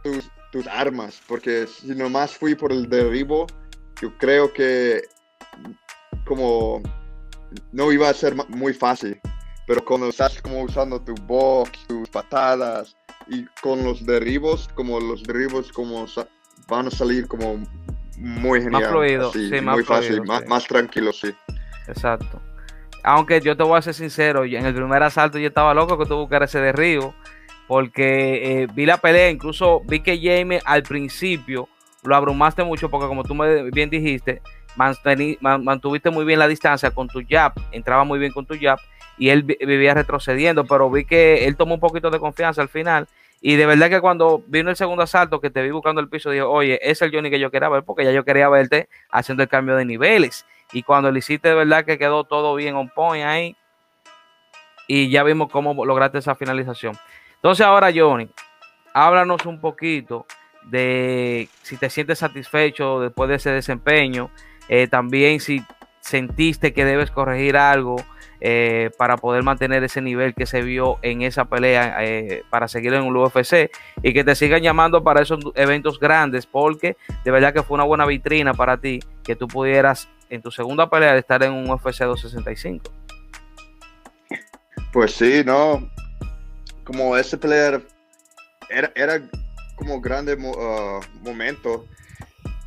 tus 0.04 0.30
tus 0.52 0.68
armas, 0.68 1.22
porque 1.28 1.68
si 1.68 1.90
nomás 1.90 2.32
fui 2.32 2.56
por 2.56 2.72
el 2.72 2.90
derribo, 2.90 3.48
yo 4.02 4.16
creo 4.18 4.52
que 4.52 5.02
como 6.26 6.82
no 7.72 7.92
iba 7.92 8.10
a 8.10 8.14
ser 8.14 8.36
muy 8.50 8.74
fácil, 8.74 9.20
pero 9.68 9.84
cuando 9.84 10.10
estás 10.10 10.42
como 10.42 10.64
usando 10.64 11.02
tu 11.02 11.14
box, 11.26 11.72
tus 11.88 12.10
patadas 12.10 12.96
y 13.28 13.46
con 13.62 13.84
los 13.84 14.06
derribos, 14.06 14.68
como 14.76 15.00
los 15.00 15.24
derribos 15.24 15.72
como 15.72 16.06
van 16.68 16.88
a 16.88 16.92
salir 16.92 17.28
como 17.28 17.64
muy 18.20 18.62
genial. 18.62 18.82
Más 18.82 18.92
fluido, 18.92 19.32
sí, 19.32 19.50
muy 19.62 19.84
fácil, 19.84 20.22
más, 20.24 20.46
más 20.46 20.68
tranquilo, 20.68 21.12
sí. 21.14 21.34
Exacto. 21.88 22.42
Aunque 23.04 23.40
yo 23.42 23.56
te 23.56 23.64
voy 23.64 23.78
a 23.78 23.82
ser 23.82 23.94
sincero, 23.94 24.44
en 24.44 24.66
el 24.66 24.74
primer 24.74 25.02
asalto 25.04 25.40
yo 25.40 25.48
estaba 25.48 25.74
loco 25.74 25.98
que 25.98 26.06
tú 26.06 26.18
buscaras 26.18 26.50
ese 26.50 26.60
derribo 26.60 27.14
porque 27.68 28.64
eh, 28.64 28.68
vi 28.74 28.86
la 28.86 28.98
pelea, 28.98 29.30
incluso 29.30 29.82
vi 29.86 30.02
que 30.02 30.18
Jamie 30.18 30.62
al 30.66 30.84
principio 30.84 31.70
lo 32.04 32.16
abrumaste 32.16 32.64
mucho 32.64 32.90
porque 32.90 33.08
como 33.08 33.24
tú 33.24 33.36
me 33.36 33.70
bien 33.72 33.90
dijiste, 33.90 34.42
mantuviste 34.76 36.10
muy 36.10 36.26
bien 36.26 36.40
la 36.40 36.48
distancia 36.48 36.92
con 36.92 37.08
tu 37.08 37.22
jab, 37.28 37.54
entraba 37.72 38.04
muy 38.04 38.20
bien 38.20 38.32
con 38.32 38.46
tu 38.46 38.56
jab 38.60 38.80
y 39.18 39.30
él 39.30 39.44
vivía 39.44 39.94
retrocediendo, 39.94 40.66
pero 40.66 40.90
vi 40.90 41.06
que 41.06 41.46
él 41.46 41.56
tomó 41.56 41.76
un 41.76 41.80
poquito 41.80 42.10
de 42.10 42.20
confianza 42.20 42.62
al 42.62 42.70
final 42.70 43.08
y 43.42 43.56
de 43.56 43.66
verdad 43.66 43.90
que 43.90 44.02
cuando 44.02 44.44
vino 44.48 44.70
el 44.70 44.76
segundo 44.76 45.04
asalto 45.04 45.40
que 45.40 45.50
te 45.50 45.62
vi 45.62 45.72
buscando 45.72 46.02
el 46.02 46.10
piso, 46.10 46.30
dije, 46.30 46.44
oye, 46.44 46.80
es 46.82 47.02
el 47.02 47.12
Johnny 47.12 47.30
que 47.30 47.40
yo 47.40 47.52
quería 47.52 47.70
ver 47.70 47.84
porque 47.84 48.04
ya 48.04 48.12
yo 48.12 48.26
quería 48.26 48.50
verte 48.50 48.90
haciendo 49.12 49.44
el 49.44 49.50
cambio 49.50 49.76
de 49.76 49.86
niveles 49.86 50.46
y 50.74 50.84
cuando 50.84 51.12
le 51.12 51.20
hiciste 51.20 51.50
de 51.50 51.56
verdad 51.56 51.86
que 51.86 51.98
quedó 51.98 52.26
todo 52.26 52.56
bien 52.56 52.76
on 52.76 52.90
point 52.90 53.26
ahí 53.26 53.56
y 54.88 55.10
ya 55.10 55.24
vimos 55.24 55.50
cómo 55.52 55.86
lograste 55.86 56.18
esa 56.18 56.36
finalización. 56.36 56.98
Entonces 57.36 57.66
ahora, 57.66 57.92
Johnny, 57.96 58.28
háblanos 58.94 59.46
un 59.46 59.62
poquito 59.62 60.26
de 60.64 61.48
si 61.62 61.78
te 61.78 61.90
sientes 61.90 62.20
satisfecho 62.20 63.00
después 63.00 63.30
de 63.30 63.36
ese 63.36 63.52
desempeño, 63.52 64.30
eh, 64.68 64.88
también 64.88 65.40
si 65.40 65.64
sentiste 66.02 66.74
que 66.74 66.86
debes 66.86 67.12
corregir 67.12 67.58
algo 67.58 67.98
eh, 68.42 68.90
para 68.98 69.18
poder 69.18 69.44
mantener 69.44 69.84
ese 69.84 70.02
nivel 70.02 70.34
que 70.34 70.46
se 70.46 70.62
vio 70.62 70.98
en 71.02 71.24
esa 71.24 71.46
pelea 71.46 71.98
eh, 72.00 72.44
para 72.50 72.70
seguir 72.70 72.94
en 72.94 73.04
un 73.04 73.16
UFC 73.18 73.70
y 74.02 74.14
que 74.14 74.24
te 74.24 74.34
sigan 74.34 74.62
llamando 74.62 75.04
para 75.04 75.22
esos 75.22 75.40
eventos 75.56 76.00
grandes 76.00 76.46
porque 76.46 76.96
de 77.26 77.32
verdad 77.32 77.54
que 77.54 77.64
fue 77.64 77.76
una 77.76 77.84
buena 77.84 78.06
vitrina 78.06 78.54
para 78.54 78.78
ti 78.78 79.00
que 79.24 79.36
tú 79.36 79.48
pudieras 79.48 80.08
en 80.30 80.42
tu 80.42 80.52
segunda 80.52 80.90
pelea 80.90 81.18
estar 81.18 81.44
en 81.44 81.52
un 81.52 81.70
UFC 81.70 82.04
265. 82.04 82.92
Pues 84.94 85.12
sí, 85.12 85.44
no, 85.46 85.90
como 86.86 87.18
ese 87.18 87.38
player 87.38 87.86
era, 88.70 88.92
era 88.96 89.22
como 89.76 90.00
grande 90.00 90.36
uh, 90.36 91.02
momento 91.24 91.86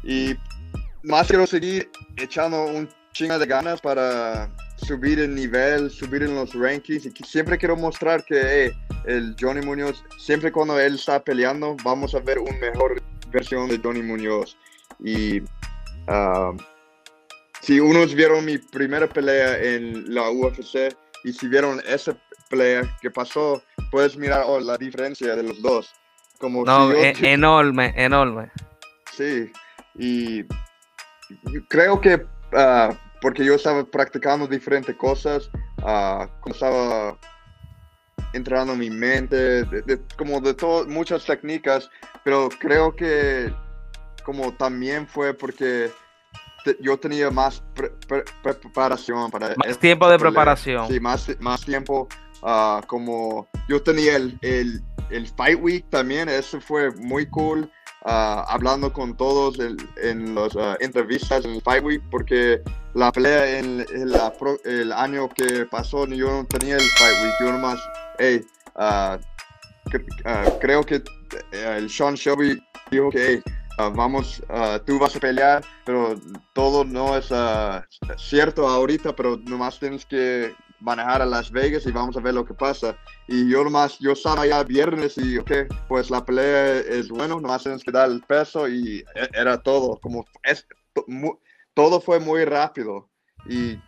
y 0.02 0.36
más 1.02 1.28
quiero 1.28 1.46
seguir 1.46 1.90
echando 2.16 2.64
un 2.64 2.88
chingo 3.12 3.38
de 3.38 3.46
ganas 3.46 3.80
para 3.80 4.50
subir 4.76 5.20
el 5.20 5.34
nivel, 5.34 5.90
subir 5.90 6.22
en 6.22 6.34
los 6.34 6.54
rankings 6.54 7.06
y 7.06 7.12
siempre 7.24 7.58
quiero 7.58 7.76
mostrar 7.76 8.24
que 8.24 8.72
el 9.06 9.36
Johnny 9.38 9.64
Muñoz, 9.64 10.04
siempre 10.18 10.50
cuando 10.50 10.78
él 10.78 10.94
está 10.94 11.22
peleando, 11.22 11.76
vamos 11.84 12.14
a 12.14 12.20
ver 12.20 12.38
una 12.38 12.56
mejor 12.58 13.02
versión 13.30 13.68
de 13.68 13.78
Johnny 13.78 14.02
Muñoz. 14.02 14.56
Y 15.00 15.40
uh, 15.40 16.56
si 17.60 17.80
unos 17.80 18.14
vieron 18.14 18.44
mi 18.44 18.58
primera 18.58 19.08
pelea 19.08 19.58
en 19.58 20.12
la 20.14 20.30
UFC 20.30 20.94
y 21.24 21.32
si 21.32 21.48
vieron 21.48 21.80
esa 21.86 22.16
pelea 22.48 22.82
que 23.00 23.10
pasó, 23.10 23.62
puedes 23.90 24.16
mirar 24.16 24.44
oh, 24.46 24.60
la 24.60 24.76
diferencia 24.76 25.34
de 25.36 25.42
los 25.42 25.60
dos. 25.62 25.92
Como 26.38 26.64
no, 26.64 26.92
e-, 26.92 27.14
enorme, 27.22 27.94
enorme. 27.96 28.50
Sí, 29.12 29.50
y 29.94 30.44
creo 31.68 32.00
que 32.00 32.24
ah, 32.52 32.92
porque 33.22 33.44
yo 33.44 33.54
estaba 33.54 33.84
practicando 33.84 34.46
diferentes 34.46 34.94
cosas, 34.96 35.48
uh, 35.78 36.26
como 36.40 36.54
estaba 36.54 37.18
entrando 38.34 38.74
en 38.74 38.78
mi 38.80 38.90
mente, 38.90 39.64
como 40.18 40.40
de 40.40 40.52
todo, 40.52 40.86
muchas 40.86 41.24
técnicas, 41.24 41.88
pero 42.24 42.50
creo 42.58 42.94
que 42.94 43.54
como 44.24 44.52
también 44.54 45.06
fue 45.06 45.32
porque 45.32 45.90
yo 46.80 46.98
tenía 46.98 47.30
más 47.30 47.62
preparación 48.42 49.30
para... 49.30 49.54
Más 49.56 49.78
tiempo 49.78 50.08
de 50.08 50.18
preparación. 50.18 50.88
Sí, 50.88 51.00
más, 51.00 51.28
más 51.40 51.64
tiempo 51.64 52.08
Ah, 52.42 52.82
como 52.88 53.48
yo 53.68 53.80
tenía 53.80 54.16
el, 54.16 54.36
el, 54.42 54.82
el, 55.10 55.28
Fight 55.28 55.60
Week 55.60 55.88
también, 55.90 56.28
eso 56.28 56.60
fue 56.60 56.90
muy 56.96 57.26
cool. 57.26 57.70
Uh, 58.04 58.42
hablando 58.48 58.92
con 58.92 59.16
todos 59.16 59.60
en 59.60 60.34
las 60.34 60.56
uh, 60.56 60.74
entrevistas 60.80 61.44
en 61.44 61.52
el 61.52 61.62
Fight 61.62 61.84
Week, 61.84 62.02
porque 62.10 62.60
la 62.94 63.12
pelea 63.12 63.60
en, 63.60 63.86
la 64.10 64.32
el 64.64 64.92
año 64.92 65.28
que 65.28 65.66
pasó, 65.66 66.04
yo 66.06 66.28
no 66.28 66.44
tenía 66.46 66.74
el 66.74 66.82
Fight 66.82 67.22
Week, 67.22 67.34
yo 67.40 67.52
nomás, 67.52 67.78
hey, 68.18 68.44
creo 70.60 70.82
que 70.84 70.96
eh, 71.52 71.74
el 71.78 71.88
Sean 71.88 72.16
Shelby 72.16 72.60
dijo 72.90 73.10
que, 73.10 73.24
hey, 73.24 73.42
vamos, 73.94 74.42
tú 74.84 74.98
vas 74.98 75.14
a 75.14 75.20
pelear, 75.20 75.64
pero 75.84 76.16
todo 76.54 76.84
no 76.84 77.16
es 77.16 77.28
cierto 78.16 78.66
ahorita, 78.66 79.14
pero 79.14 79.36
nomás 79.44 79.78
tienes 79.78 80.04
que 80.06 80.52
manejar 80.82 81.22
a 81.22 81.26
Las 81.26 81.50
Vegas 81.50 81.86
y 81.86 81.92
vamos 81.92 82.16
a 82.16 82.20
ver 82.20 82.34
lo 82.34 82.44
que 82.44 82.54
pasa. 82.54 82.96
Y 83.28 83.48
yo 83.48 83.64
nomás, 83.64 83.98
yo 83.98 84.12
estaba 84.12 84.46
ya 84.46 84.62
viernes 84.64 85.16
y, 85.16 85.38
ok, 85.38 85.52
pues 85.88 86.10
la 86.10 86.24
pelea 86.24 86.78
es 86.78 87.08
bueno, 87.08 87.40
nomás 87.40 87.62
tienes 87.62 87.84
que 87.84 87.92
dar 87.92 88.10
el 88.10 88.20
peso 88.22 88.68
y 88.68 89.04
e, 89.14 89.28
era 89.32 89.58
todo, 89.58 89.98
como 90.00 90.24
es, 90.42 90.66
todo 91.74 92.00
fue 92.00 92.18
muy 92.20 92.44
rápido 92.44 93.08
y 93.46 93.78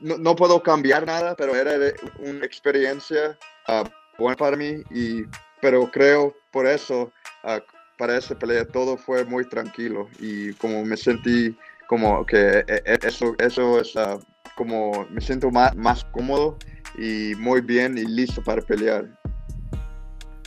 no, 0.00 0.16
no, 0.18 0.36
puedo 0.36 0.62
cambiar 0.62 1.06
nada, 1.06 1.34
pero 1.34 1.54
era 1.54 1.72
una 2.18 2.44
experiencia 2.44 3.38
uh, 3.68 3.88
buena 4.18 4.36
para 4.36 4.56
mí 4.56 4.82
y, 4.90 5.24
pero 5.60 5.90
creo 5.90 6.34
por 6.52 6.66
eso, 6.66 7.12
uh, 7.44 7.60
para 7.98 8.16
esa 8.16 8.38
pelea 8.38 8.66
todo 8.66 8.96
fue 8.96 9.24
muy 9.24 9.46
tranquilo 9.46 10.08
y 10.18 10.54
como 10.54 10.84
me 10.84 10.96
sentí 10.96 11.54
como 11.86 12.24
que 12.24 12.64
e, 12.66 12.82
e, 12.84 12.98
eso, 13.02 13.34
eso 13.38 13.80
es 13.80 13.94
uh, 13.96 14.18
como 14.56 15.06
me 15.10 15.20
siento 15.20 15.50
más, 15.50 15.74
más 15.76 16.04
cómodo 16.04 16.58
y 16.98 17.34
muy 17.36 17.60
bien 17.60 17.96
y 17.98 18.04
listo 18.04 18.42
para 18.42 18.62
pelear. 18.62 19.06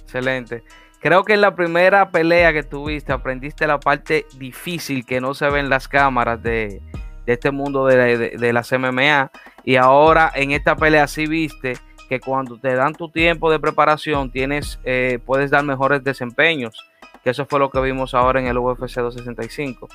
Excelente. 0.03 0.63
Creo 0.99 1.25
que 1.25 1.33
en 1.33 1.41
la 1.41 1.53
primera 1.55 2.11
pelea 2.11 2.53
que 2.53 2.63
tuviste 2.63 3.11
aprendiste 3.11 3.67
la 3.67 3.79
parte 3.79 4.25
difícil 4.37 5.05
que 5.05 5.19
no 5.19 5.33
se 5.33 5.49
ve 5.49 5.59
en 5.59 5.69
las 5.69 5.87
cámaras 5.87 6.41
de, 6.41 6.81
de 7.25 7.33
este 7.33 7.51
mundo 7.51 7.85
de, 7.85 8.37
de, 8.37 8.53
las 8.53 8.71
MMA. 8.71 9.31
Y 9.63 9.75
ahora 9.75 10.31
en 10.35 10.51
esta 10.51 10.75
pelea 10.75 11.07
sí 11.07 11.27
viste 11.27 11.77
que 12.09 12.19
cuando 12.19 12.57
te 12.57 12.73
dan 12.75 12.93
tu 12.93 13.09
tiempo 13.09 13.51
de 13.51 13.59
preparación 13.59 14.31
tienes, 14.31 14.79
eh, 14.83 15.19
puedes 15.25 15.51
dar 15.51 15.63
mejores 15.63 16.03
desempeños, 16.03 16.75
que 17.23 17.31
eso 17.31 17.45
fue 17.45 17.59
lo 17.59 17.69
que 17.69 17.79
vimos 17.81 18.13
ahora 18.13 18.39
en 18.39 18.47
el 18.47 18.57
UFC 18.57 18.95
265. 18.97 19.87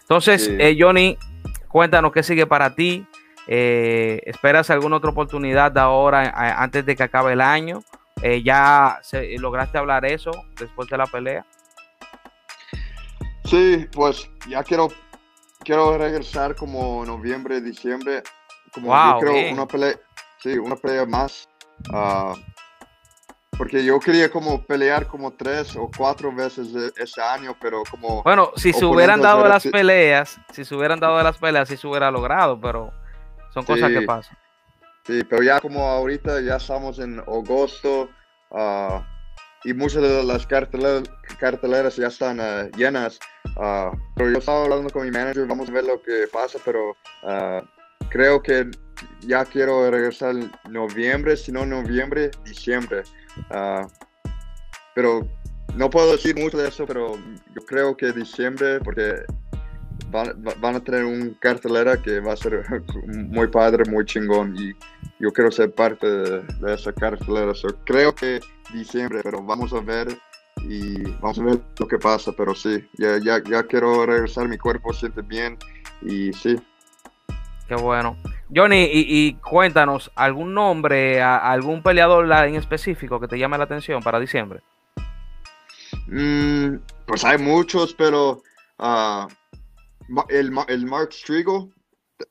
Entonces, 0.00 0.48
eh, 0.48 0.76
Johnny, 0.78 1.18
cuéntanos 1.68 2.12
qué 2.12 2.22
sigue 2.22 2.46
para 2.46 2.74
ti. 2.74 3.06
Eh, 3.46 4.20
¿Esperas 4.24 4.70
alguna 4.70 4.96
otra 4.96 5.10
oportunidad 5.10 5.72
de 5.72 5.80
ahora 5.80 6.32
antes 6.62 6.84
de 6.84 6.96
que 6.96 7.02
acabe 7.02 7.32
el 7.32 7.40
año? 7.40 7.82
¿Ya 8.42 9.00
lograste 9.38 9.78
hablar 9.78 10.04
eso 10.04 10.30
después 10.58 10.88
de 10.88 10.96
la 10.96 11.06
pelea? 11.06 11.44
Sí, 13.44 13.86
pues 13.92 14.28
ya 14.48 14.64
quiero 14.64 14.88
quiero 15.66 15.98
regresar 15.98 16.54
como 16.54 17.04
noviembre, 17.04 17.60
diciembre. 17.60 18.22
Como 18.72 18.94
yo 18.94 19.18
creo 19.20 19.52
una 19.52 19.66
pelea, 19.66 19.96
sí, 20.42 20.56
una 20.58 20.76
pelea 20.76 21.04
más. 21.06 21.48
Ah, 21.92 22.34
porque 23.58 23.84
yo 23.84 23.98
quería 23.98 24.30
como 24.30 24.62
pelear 24.62 25.06
como 25.06 25.32
tres 25.32 25.74
o 25.76 25.90
cuatro 25.96 26.32
veces 26.32 26.68
ese 26.96 27.22
año, 27.22 27.56
pero 27.60 27.82
como... 27.90 28.22
Bueno, 28.22 28.50
si 28.56 28.72
se 28.72 28.84
hubieran 28.84 29.20
dado 29.20 29.48
las 29.48 29.66
peleas, 29.66 30.38
si 30.52 30.64
se 30.64 30.74
hubieran 30.74 31.00
dado 31.00 31.22
las 31.22 31.38
peleas, 31.38 31.68
sí 31.68 31.76
se 31.76 31.86
hubiera 31.86 32.10
logrado, 32.10 32.60
pero 32.60 32.92
son 33.56 33.64
cosas 33.64 33.90
que 33.90 34.02
pasan. 34.02 34.36
Sí, 35.06 35.22
pero 35.30 35.42
ya 35.42 35.60
como 35.60 35.88
ahorita 35.88 36.40
ya 36.42 36.56
estamos 36.56 36.98
en 36.98 37.20
agosto 37.20 38.10
uh, 38.50 39.00
y 39.64 39.72
muchas 39.72 40.02
de 40.02 40.24
las 40.24 40.46
carteleras, 40.46 41.04
carteleras 41.38 41.96
ya 41.96 42.08
están 42.08 42.38
uh, 42.38 42.68
llenas. 42.76 43.18
Uh, 43.56 43.96
pero 44.14 44.30
yo 44.30 44.38
estaba 44.38 44.64
hablando 44.64 44.90
con 44.90 45.04
mi 45.04 45.10
manager, 45.10 45.46
vamos 45.46 45.70
a 45.70 45.72
ver 45.72 45.84
lo 45.84 46.02
que 46.02 46.26
pasa, 46.30 46.58
pero 46.64 46.94
creo 48.10 48.42
que 48.42 48.70
ya 49.20 49.44
quiero 49.46 49.90
regresar 49.90 50.36
en 50.36 50.52
noviembre, 50.68 51.36
si 51.36 51.50
no 51.50 51.64
noviembre, 51.64 52.30
diciembre. 52.44 53.04
Pero 54.94 55.26
no 55.74 55.88
puedo 55.88 56.12
decir 56.12 56.36
mucho 56.36 56.58
de 56.58 56.68
eso, 56.68 56.84
pero 56.84 57.16
yo 57.54 57.64
creo 57.66 57.96
que 57.96 58.12
diciembre, 58.12 58.80
porque 58.80 59.24
van, 60.10 60.76
a 60.76 60.80
tener 60.80 61.04
un 61.04 61.36
cartelera 61.40 62.00
que 62.00 62.20
va 62.20 62.32
a 62.32 62.36
ser 62.36 62.64
muy 63.06 63.48
padre, 63.48 63.84
muy 63.90 64.04
chingón 64.04 64.56
y 64.56 64.72
yo 65.18 65.32
quiero 65.32 65.50
ser 65.50 65.72
parte 65.72 66.06
de, 66.06 66.74
esa 66.74 66.92
cartelera. 66.92 67.52
creo 67.84 68.14
que 68.14 68.40
diciembre, 68.72 69.20
pero 69.22 69.42
vamos 69.42 69.72
a 69.72 69.80
ver 69.80 70.08
y 70.62 71.02
vamos 71.20 71.38
a 71.38 71.44
ver 71.44 71.60
lo 71.78 71.88
que 71.88 71.98
pasa, 71.98 72.32
pero 72.32 72.54
sí, 72.54 72.84
ya, 72.94 73.18
ya, 73.18 73.42
ya 73.42 73.62
quiero 73.64 74.06
regresar, 74.06 74.48
mi 74.48 74.58
cuerpo 74.58 74.92
siente 74.92 75.22
bien 75.22 75.58
y 76.02 76.32
sí. 76.32 76.56
Qué 77.68 77.74
bueno. 77.74 78.16
Johnny, 78.54 78.88
y, 78.92 79.34
cuéntanos, 79.34 80.10
¿algún 80.14 80.54
nombre, 80.54 81.20
algún 81.20 81.82
peleador 81.82 82.30
en 82.46 82.54
específico 82.54 83.18
que 83.18 83.26
te 83.26 83.38
llame 83.38 83.58
la 83.58 83.64
atención 83.64 84.02
para 84.02 84.20
diciembre? 84.20 84.60
Mm, 86.06 86.76
pues 87.06 87.24
hay 87.24 87.38
muchos, 87.38 87.92
pero 87.94 88.42
uh, 88.78 89.26
el, 90.28 90.52
el, 90.68 90.86
Mark 90.86 91.12
Strigo, 91.12 91.70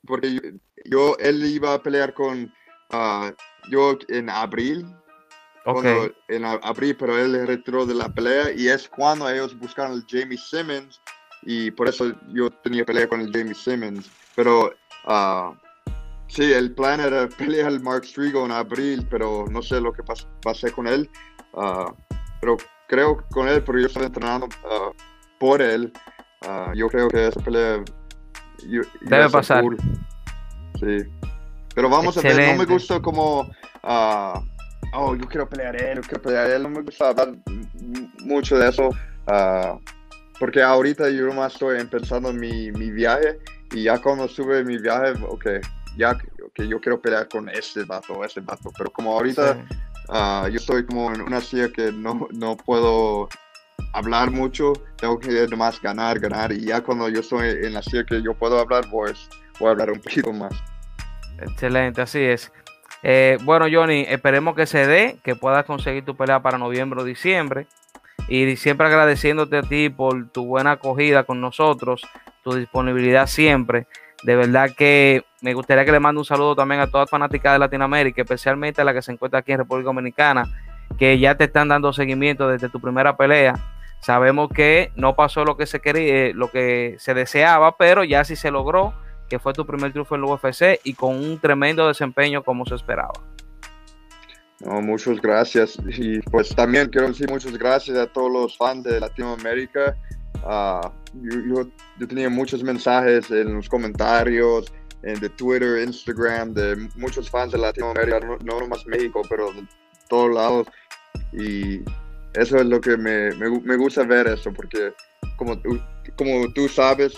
porque 0.05 0.55
yo, 0.85 1.15
él 1.19 1.45
iba 1.45 1.73
a 1.73 1.81
pelear 1.81 2.13
con 2.13 2.51
uh, 2.93 3.31
yo 3.69 3.97
en 4.09 4.29
abril, 4.29 4.85
okay. 5.65 6.11
en 6.27 6.45
abril, 6.45 6.95
pero 6.97 7.17
él 7.17 7.33
le 7.33 7.45
retiró 7.45 7.85
de 7.85 7.95
la 7.95 8.09
pelea 8.13 8.51
y 8.51 8.67
es 8.67 8.87
cuando 8.87 9.29
ellos 9.29 9.57
buscaron 9.57 9.93
al 9.93 10.05
Jamie 10.07 10.37
Simmons 10.37 11.01
y 11.43 11.71
por 11.71 11.87
eso 11.87 12.13
yo 12.33 12.49
tenía 12.63 12.85
pelea 12.85 13.07
con 13.07 13.21
el 13.21 13.31
Jamie 13.31 13.55
Simmons, 13.55 14.09
pero 14.35 14.73
uh, 15.07 15.55
Sí, 16.27 16.51
el 16.51 16.73
plan 16.73 16.99
era 16.99 17.27
pelear 17.37 17.67
al 17.67 17.79
Mark 17.81 18.05
Strigo 18.05 18.45
en 18.45 18.51
abril, 18.51 19.07
pero 19.09 19.45
no 19.49 19.61
sé 19.61 19.79
lo 19.79 19.93
que 19.93 20.03
pasé 20.41 20.71
con 20.71 20.87
él. 20.87 21.09
Ah, 21.53 21.93
pero 22.41 22.57
creo 22.87 23.23
con 23.31 23.47
él, 23.47 23.63
porque 23.63 23.81
yo 23.81 23.87
estoy 23.87 24.05
entrenando 24.05 24.47
ah, 24.65 24.91
por 25.39 25.61
él, 25.61 25.91
ah, 26.47 26.71
yo 26.75 26.87
creo 26.87 27.07
que 27.07 27.27
esa 27.27 27.39
pelea 27.39 27.83
debe 29.01 29.29
pasar. 29.29 29.63
Sí. 30.79 30.97
Pero 31.73 31.89
vamos 31.89 32.17
a 32.17 32.21
ver, 32.21 32.53
no 32.53 32.59
me 32.59 32.65
gusta 32.65 33.01
como, 33.01 33.49
oh, 33.83 35.15
yo 35.15 35.27
quiero 35.27 35.47
pelear 35.47 35.75
él, 35.75 35.97
yo 35.97 36.01
quiero 36.01 36.21
pelear 36.21 36.49
él, 36.51 36.63
no 36.63 36.69
me 36.69 36.81
gusta 36.81 37.09
hablar 37.09 37.35
mucho 38.19 38.57
de 38.57 38.69
eso, 38.69 38.89
porque 40.39 40.61
ahorita 40.61 41.09
yo 41.09 41.33
más 41.33 41.53
estoy 41.53 41.79
empezando 41.79 42.31
mi, 42.31 42.71
mi 42.71 42.91
viaje 42.91 43.39
y 43.71 43.83
ya 43.83 44.01
cuando 44.01 44.27
sube 44.27 44.63
mi 44.63 44.77
viaje, 44.77 45.13
ok, 45.27 45.45
ya 45.97 46.17
que 46.53 46.67
yo 46.67 46.79
quiero 46.79 47.01
pelear 47.01 47.27
con 47.27 47.49
este 47.49 47.83
vato 47.83 48.13
o 48.13 48.23
ese 48.23 48.39
vato, 48.39 48.71
pero 48.77 48.89
como 48.91 49.11
ahorita 49.11 49.57
ah, 50.07 50.47
yo 50.49 50.55
estoy 50.55 50.85
como 50.85 51.13
en 51.13 51.21
una 51.21 51.41
silla 51.41 51.69
que 51.69 51.91
no, 51.91 52.27
no 52.31 52.55
puedo 52.55 53.27
hablar 53.95 54.29
mucho, 54.31 54.73
tengo 54.97 55.19
que 55.19 55.47
nomás 55.47 55.81
ganar, 55.81 56.19
ganar, 56.19 56.51
y 56.51 56.65
ya 56.65 56.81
cuando 56.81 57.07
yo 57.09 57.21
estoy 57.21 57.47
en 57.47 57.73
la 57.73 57.81
silla 57.81 58.03
que 58.03 58.21
yo 58.21 58.33
puedo 58.33 58.59
hablar, 58.59 58.85
pues 58.91 59.29
voy 59.59 59.69
a 59.69 59.71
hablar 59.71 59.91
un 59.91 59.99
poquito 59.99 60.33
más. 60.33 60.53
Excelente, 61.41 62.01
así 62.01 62.19
es. 62.19 62.51
Eh, 63.03 63.37
bueno, 63.43 63.67
Johnny, 63.71 64.05
esperemos 64.07 64.55
que 64.55 64.65
se 64.65 64.85
dé, 64.85 65.17
que 65.23 65.35
puedas 65.35 65.65
conseguir 65.65 66.03
tu 66.03 66.15
pelea 66.15 66.41
para 66.41 66.57
noviembre 66.57 67.01
o 67.01 67.03
diciembre. 67.03 67.67
Y 68.27 68.55
siempre 68.55 68.87
agradeciéndote 68.87 69.57
a 69.57 69.61
ti 69.61 69.89
por 69.89 70.29
tu 70.29 70.45
buena 70.45 70.71
acogida 70.71 71.23
con 71.23 71.39
nosotros, 71.39 72.01
tu 72.43 72.55
disponibilidad 72.55 73.27
siempre. 73.27 73.87
De 74.23 74.35
verdad 74.35 74.71
que 74.75 75.23
me 75.41 75.53
gustaría 75.53 75.85
que 75.85 75.91
le 75.91 75.99
mande 75.99 76.19
un 76.19 76.25
saludo 76.25 76.55
también 76.55 76.81
a 76.81 76.87
todas 76.87 77.03
las 77.03 77.11
fanáticas 77.11 77.53
de 77.53 77.59
Latinoamérica, 77.59 78.23
especialmente 78.23 78.81
a 78.81 78.83
la 78.83 78.93
que 78.93 79.03
se 79.03 79.11
encuentra 79.11 79.41
aquí 79.41 79.51
en 79.51 79.59
República 79.59 79.85
Dominicana, 79.85 80.45
que 80.97 81.19
ya 81.19 81.35
te 81.35 81.43
están 81.43 81.67
dando 81.67 81.93
seguimiento 81.93 82.47
desde 82.47 82.69
tu 82.69 82.79
primera 82.79 83.15
pelea. 83.15 83.74
Sabemos 84.05 84.49
que 84.53 84.91
no 84.95 85.15
pasó 85.15 85.45
lo 85.45 85.57
que 85.57 85.65
se 85.65 85.79
quería, 85.79 86.27
eh, 86.27 86.33
lo 86.35 86.51
que 86.51 86.95
se 86.99 87.15
deseaba, 87.15 87.75
pero 87.75 88.03
ya 88.03 88.23
sí 88.23 88.35
se 88.35 88.51
logró, 88.51 88.93
que 89.27 89.39
fue 89.39 89.53
tu 89.53 89.65
primer 89.65 89.91
triunfo 89.91 90.13
en 90.13 90.23
el 90.23 90.29
UFC 90.29 90.79
y 90.83 90.93
con 90.93 91.15
un 91.15 91.39
tremendo 91.39 91.87
desempeño 91.87 92.43
como 92.43 92.65
se 92.65 92.75
esperaba. 92.75 93.13
muchas 94.59 95.19
gracias. 95.19 95.79
Y 95.87 96.19
pues 96.19 96.53
también 96.55 96.89
quiero 96.89 97.07
decir 97.07 97.29
muchas 97.31 97.57
gracias 97.57 97.97
a 97.97 98.05
todos 98.05 98.31
los 98.31 98.57
fans 98.57 98.83
de 98.83 98.99
Latinoamérica 98.99 99.95
Ah, 100.43 100.91
yo, 101.13 101.67
tenía 102.07 102.29
muchos 102.29 102.63
mensajes 102.63 103.31
en 103.31 103.55
los 103.55 103.67
comentarios, 103.67 104.71
en 105.01 105.19
de 105.19 105.29
Twitter, 105.29 105.83
Instagram, 105.83 106.53
de 106.53 106.89
muchos 106.95 107.29
fans 107.29 107.51
de 107.51 107.57
Latinoamérica, 107.57 108.19
no, 108.19 108.37
no 108.43 108.59
nomás 108.59 108.85
México, 108.85 109.23
pero 109.27 109.51
de 109.53 109.65
todos 110.07 110.33
lados. 110.33 110.67
Y 111.33 111.81
eso 112.35 112.57
es 112.57 112.65
lo 112.65 112.81
que 112.81 112.97
me, 112.97 113.31
me, 113.31 113.75
gusta 113.77 114.03
ver 114.03 114.27
eso, 114.27 114.51
porque 114.51 114.93
como, 115.37 115.59
como 116.17 116.51
tú 116.53 116.67
sabes, 116.67 117.15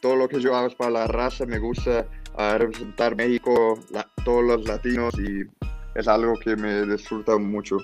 todo 0.00 0.16
lo 0.16 0.28
que 0.28 0.40
yo 0.40 0.54
hago 0.54 0.68
es 0.68 0.74
para 0.74 0.90
la 0.90 1.06
raza, 1.06 1.46
me 1.46 1.58
gusta 1.58 2.06
uh, 2.34 2.58
representar 2.58 3.16
México, 3.16 3.78
todos 4.24 4.44
los 4.44 4.66
latinos 4.66 5.14
y 5.18 5.42
es 5.94 6.08
algo 6.08 6.34
que 6.38 6.56
me 6.56 6.86
disfruta 6.86 7.36
mucho. 7.38 7.78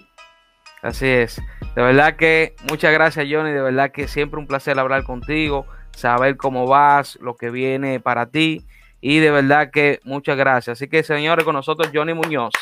Así 0.82 1.06
es. 1.06 1.40
De 1.74 1.82
verdad 1.82 2.16
que 2.16 2.54
muchas 2.68 2.92
gracias, 2.92 3.26
Johnny. 3.30 3.52
De 3.52 3.62
verdad 3.62 3.90
que 3.90 4.06
siempre 4.06 4.38
un 4.38 4.46
placer 4.46 4.78
hablar 4.78 5.04
contigo, 5.04 5.66
saber 5.96 6.37
cómo 6.37 6.66
vas, 6.66 7.18
lo 7.20 7.37
que 7.37 7.50
viene 7.50 8.00
para 8.00 8.26
ti. 8.26 8.66
Y 9.00 9.18
de 9.18 9.30
verdad 9.30 9.70
que 9.70 10.00
muchas 10.04 10.37
gracias. 10.37 10.78
Así 10.78 10.88
que, 10.88 11.02
señores, 11.02 11.44
con 11.44 11.54
nosotros 11.54 11.90
Johnny 11.92 12.14
Muñoz. 12.14 12.52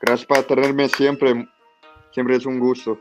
Gracias 0.00 0.26
por 0.26 0.42
tenerme 0.44 0.88
siempre. 0.88 1.46
Siempre 2.16 2.36
es 2.36 2.46
un 2.46 2.58
gusto. 2.58 2.98